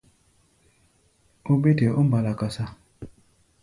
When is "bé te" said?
1.61-1.85